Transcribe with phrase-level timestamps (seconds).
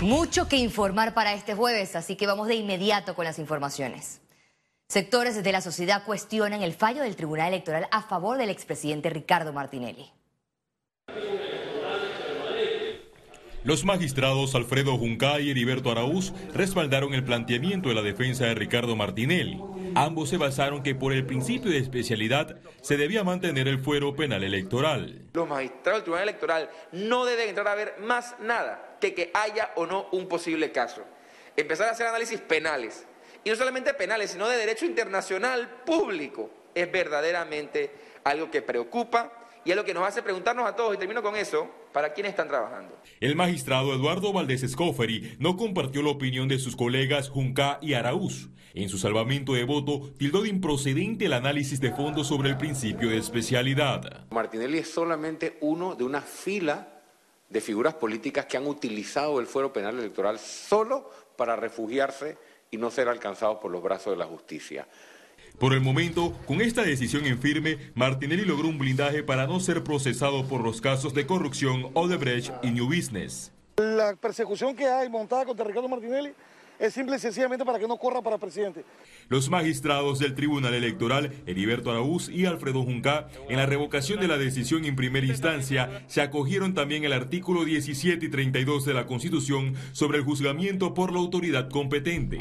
[0.00, 4.20] Mucho que informar para este jueves, así que vamos de inmediato con las informaciones.
[4.88, 9.52] Sectores de la sociedad cuestionan el fallo del Tribunal Electoral a favor del expresidente Ricardo
[9.52, 10.12] Martinelli.
[13.64, 18.94] Los magistrados Alfredo Junca y Heriberto Araúz respaldaron el planteamiento de la defensa de Ricardo
[18.94, 19.60] Martinelli.
[19.96, 24.44] Ambos se basaron que por el principio de especialidad se debía mantener el fuero penal
[24.44, 25.26] electoral.
[25.32, 29.72] Los magistrados del Tribunal Electoral no deben entrar a ver más nada que que haya
[29.76, 31.04] o no un posible caso.
[31.56, 33.06] Empezar a hacer análisis penales.
[33.44, 36.50] Y no solamente penales, sino de derecho internacional público.
[36.74, 37.92] Es verdaderamente
[38.24, 39.32] algo que preocupa
[39.64, 42.26] y es lo que nos hace preguntarnos a todos, y termino con eso, ¿para quién
[42.26, 42.96] están trabajando?
[43.20, 48.48] El magistrado Eduardo Valdés Escoferi no compartió la opinión de sus colegas Junca y Araúz.
[48.72, 53.10] En su salvamento de voto, tildó de improcedente el análisis de fondo sobre el principio
[53.10, 54.26] de especialidad.
[54.30, 56.97] Martinelli es solamente uno de una fila
[57.48, 62.36] de figuras políticas que han utilizado el fuero penal electoral solo para refugiarse
[62.70, 64.86] y no ser alcanzados por los brazos de la justicia.
[65.58, 69.82] Por el momento, con esta decisión en firme, Martinelli logró un blindaje para no ser
[69.82, 73.50] procesado por los casos de corrupción Odebrecht y New Business.
[73.76, 76.32] La persecución que hay montada contra Ricardo Martinelli
[76.78, 78.84] es simple y sencillamente para que no corra para presidente.
[79.28, 84.38] Los magistrados del Tribunal Electoral, Heriberto Araúz y Alfredo Junca, en la revocación de la
[84.38, 89.74] decisión en primera instancia, se acogieron también el artículo 17 y 32 de la Constitución
[89.92, 92.38] sobre el juzgamiento por la autoridad competente.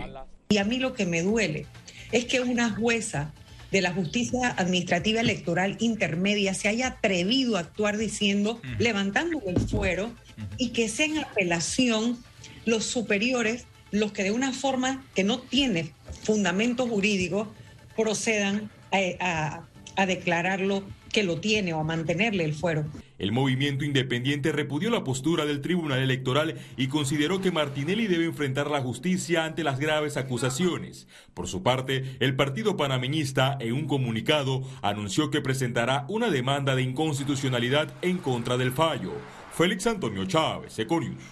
[0.50, 1.66] Y a mí lo que me duele
[2.12, 3.34] es que una jueza
[3.72, 10.12] de la justicia administrativa electoral intermedia se haya atrevido a actuar diciendo, levantando el fuero,
[10.58, 12.18] y que sea en apelación
[12.66, 15.92] los superiores los que de una forma que no tiene
[16.24, 17.52] fundamento jurídico
[17.96, 19.64] procedan a,
[19.96, 22.86] a declararlo que lo tiene o a mantenerle el fuero.
[23.18, 28.70] El movimiento independiente repudió la postura del Tribunal Electoral y consideró que Martinelli debe enfrentar
[28.70, 31.08] la justicia ante las graves acusaciones.
[31.34, 36.84] Por su parte, el partido panameñista, en un comunicado, anunció que presentará una demanda de
[36.84, 39.14] inconstitucionalidad en contra del fallo.
[39.52, 41.24] Félix Antonio Chávez, Econius.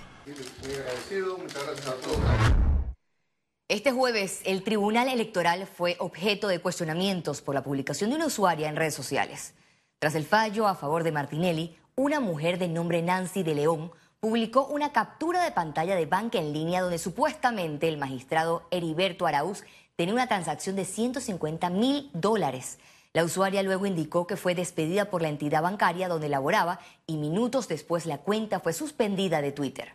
[3.68, 8.68] Este jueves, el Tribunal Electoral fue objeto de cuestionamientos por la publicación de una usuaria
[8.68, 9.54] en redes sociales.
[10.00, 14.66] Tras el fallo a favor de Martinelli, una mujer de nombre Nancy de León publicó
[14.66, 19.64] una captura de pantalla de banca en línea donde supuestamente el magistrado Heriberto Araúz
[19.96, 22.80] tenía una transacción de 150 mil dólares.
[23.14, 27.68] La usuaria luego indicó que fue despedida por la entidad bancaria donde laboraba y minutos
[27.68, 29.94] después la cuenta fue suspendida de Twitter.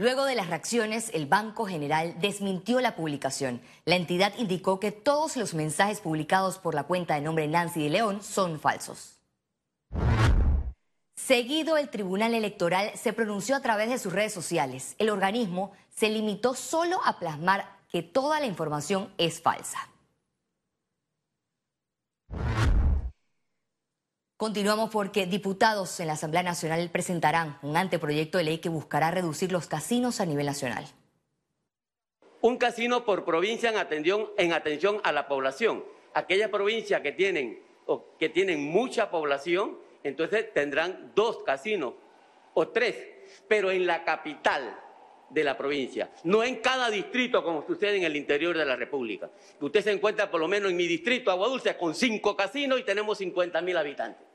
[0.00, 3.60] Luego de las reacciones, el Banco General desmintió la publicación.
[3.84, 7.90] La entidad indicó que todos los mensajes publicados por la cuenta de nombre Nancy de
[7.90, 9.20] León son falsos.
[11.16, 14.94] Seguido, el Tribunal Electoral se pronunció a través de sus redes sociales.
[14.96, 19.89] El organismo se limitó solo a plasmar que toda la información es falsa.
[24.40, 29.52] Continuamos porque diputados en la Asamblea Nacional presentarán un anteproyecto de ley que buscará reducir
[29.52, 30.86] los casinos a nivel nacional.
[32.40, 35.84] Un casino por provincia en atención, en atención a la población.
[36.14, 37.60] Aquellas provincias que tienen,
[38.18, 41.92] que tienen mucha población, entonces tendrán dos casinos
[42.54, 42.96] o tres,
[43.46, 44.74] pero en la capital
[45.28, 49.28] de la provincia, no en cada distrito como sucede en el interior de la República.
[49.60, 52.84] Usted se encuentra por lo menos en mi distrito, Agua Dulce, con cinco casinos y
[52.84, 54.29] tenemos 50 mil habitantes.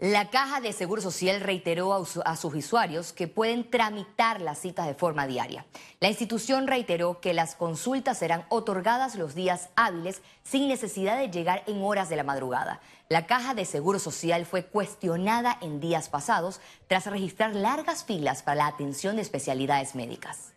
[0.00, 4.94] La Caja de Seguro Social reiteró a, sus usuarios que pueden tramitar las citas de
[4.94, 5.66] forma diaria.
[6.00, 11.64] La institución reiteró que las consultas serán otorgadas los días hábiles sin necesidad de llegar
[11.66, 12.80] en horas de la madrugada.
[13.10, 18.56] La Caja de Seguro Social fue cuestionada en días pasados tras registrar largas filas para
[18.56, 20.54] la atención de especialidades médicas.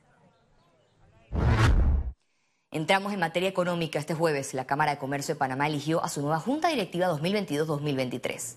[2.72, 4.54] Entramos en materia económica este jueves.
[4.54, 8.56] La Cámara de Comercio de Panamá eligió a su nueva Junta Directiva 2022-2023.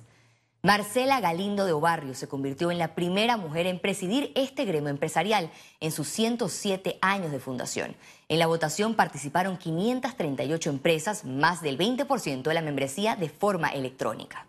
[0.66, 5.52] Marcela Galindo de Obarrio se convirtió en la primera mujer en presidir este gremio empresarial
[5.78, 7.94] en sus 107 años de fundación.
[8.28, 14.48] En la votación participaron 538 empresas, más del 20% de la membresía de forma electrónica.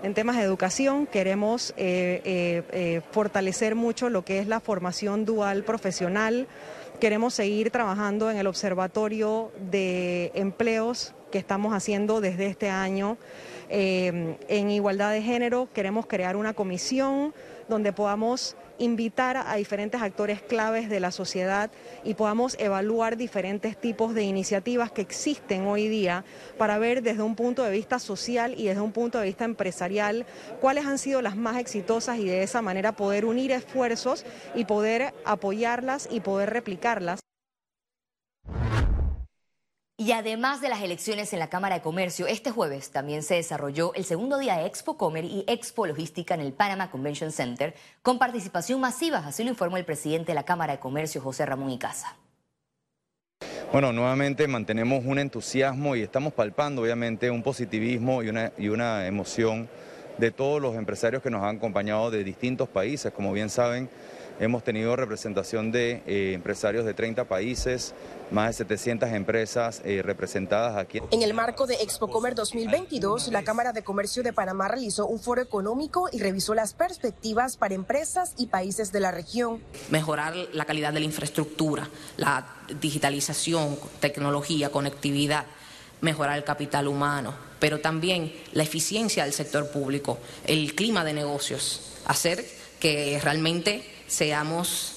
[0.00, 5.24] En temas de educación queremos eh, eh, eh, fortalecer mucho lo que es la formación
[5.24, 6.46] dual profesional.
[7.00, 13.18] Queremos seguir trabajando en el observatorio de empleos que estamos haciendo desde este año.
[13.72, 17.32] Eh, en igualdad de género queremos crear una comisión
[17.68, 21.70] donde podamos invitar a diferentes actores claves de la sociedad
[22.02, 26.24] y podamos evaluar diferentes tipos de iniciativas que existen hoy día
[26.58, 30.26] para ver desde un punto de vista social y desde un punto de vista empresarial
[30.60, 34.24] cuáles han sido las más exitosas y de esa manera poder unir esfuerzos
[34.56, 37.20] y poder apoyarlas y poder replicarlas.
[40.00, 43.92] Y además de las elecciones en la Cámara de Comercio, este jueves también se desarrolló
[43.92, 48.18] el segundo día de Expo Comer y Expo Logística en el Panama Convention Center, con
[48.18, 52.16] participación masiva, así lo informó el presidente de la Cámara de Comercio, José Ramón Icaza.
[53.72, 59.06] Bueno, nuevamente mantenemos un entusiasmo y estamos palpando obviamente un positivismo y una, y una
[59.06, 59.68] emoción
[60.16, 63.12] de todos los empresarios que nos han acompañado de distintos países.
[63.12, 63.90] Como bien saben,
[64.40, 67.92] Hemos tenido representación de eh, empresarios de 30 países,
[68.30, 70.98] más de 700 empresas eh, representadas aquí.
[71.10, 75.20] En el marco de Expo Comer 2022, la Cámara de Comercio de Panamá realizó un
[75.20, 79.62] foro económico y revisó las perspectivas para empresas y países de la región.
[79.90, 82.46] Mejorar la calidad de la infraestructura, la
[82.80, 85.44] digitalización, tecnología, conectividad
[86.00, 91.98] mejorar el capital humano, pero también la eficiencia del sector público, el clima de negocios,
[92.06, 92.42] hacer
[92.80, 94.96] que realmente seamos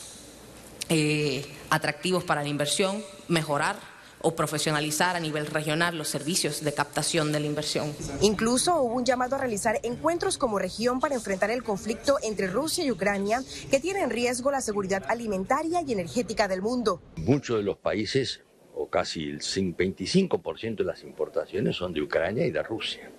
[0.90, 3.78] eh, atractivos para la inversión, mejorar
[4.26, 7.94] o profesionalizar a nivel regional los servicios de captación de la inversión.
[8.22, 12.86] Incluso hubo un llamado a realizar encuentros como región para enfrentar el conflicto entre Rusia
[12.86, 17.02] y Ucrania que tiene en riesgo la seguridad alimentaria y energética del mundo.
[17.18, 18.42] Muchos de los países,
[18.74, 23.12] o casi el 25% de las importaciones son de Ucrania y de Rusia.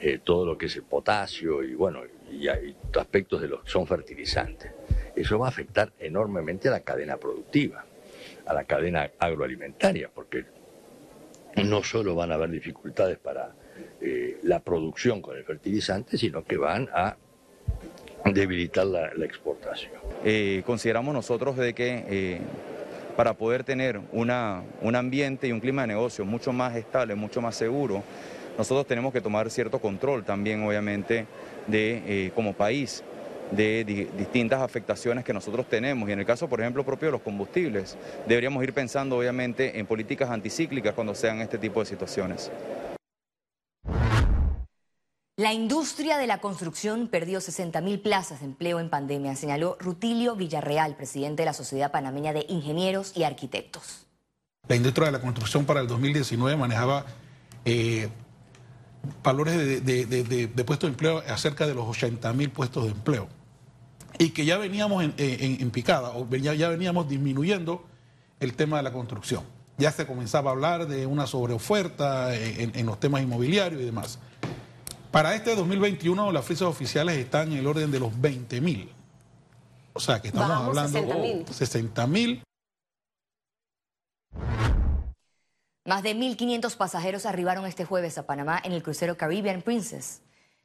[0.00, 2.00] Eh, todo lo que es el potasio y bueno,
[2.30, 4.72] y hay aspectos de los que son fertilizantes
[5.16, 7.84] eso va a afectar enormemente a la cadena productiva,
[8.46, 10.44] a la cadena agroalimentaria, porque
[11.62, 13.52] no solo van a haber dificultades para
[14.00, 17.16] eh, la producción con el fertilizante, sino que van a
[18.24, 19.92] debilitar la, exportación.
[20.24, 22.40] Eh, consideramos nosotros de que eh,
[23.16, 27.54] para poder tener un ambiente y un clima de negocio mucho más estable, mucho más
[27.54, 28.02] seguro,
[28.58, 31.26] nosotros tenemos que tomar cierto control también, obviamente,
[31.66, 33.02] de como país
[33.56, 33.84] de
[34.16, 36.08] distintas afectaciones que nosotros tenemos.
[36.08, 37.96] Y en el caso, por ejemplo, propio de los combustibles,
[38.26, 42.50] deberíamos ir pensando obviamente en políticas anticíclicas cuando sean este tipo de situaciones.
[45.36, 50.94] La industria de la construcción perdió 60.000 plazas de empleo en pandemia, señaló Rutilio Villarreal,
[50.94, 54.06] presidente de la Sociedad Panameña de Ingenieros y Arquitectos.
[54.68, 57.04] La industria de la construcción para el 2019 manejaba
[57.64, 58.08] eh,
[59.24, 63.28] valores de, puestos de empleo acerca de los 80 mil puestos de empleo.
[64.18, 67.84] Y que ya veníamos en, picada, o ya, ya, veníamos disminuyendo
[68.40, 69.42] el tema de la construcción.
[69.76, 74.18] Ya se comenzaba a hablar de una sobreoferta en, los temas inmobiliarios y demás.
[75.10, 78.90] Para este 2021 las fechas oficiales están en el orden de los 20 mil.
[79.92, 82.42] O sea que estamos hablando de 60 mil.
[85.86, 90.22] Más de 1.500 pasajeros arribaron este jueves a Panamá en el crucero Caribbean Princess.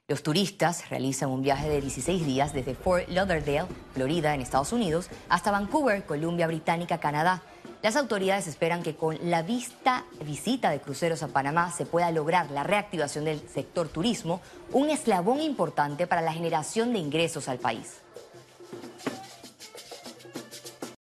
[0.10, 5.08] Los turistas realizan un viaje de 16 días desde Fort Lauderdale, Florida, en Estados Unidos,
[5.30, 7.44] hasta Vancouver, Columbia Británica, Canadá.
[7.84, 12.50] Las autoridades esperan que con la vista visita de cruceros a Panamá se pueda lograr
[12.50, 14.42] la reactivación del sector turismo,
[14.74, 18.02] un eslabón importante para la generación de ingresos al país.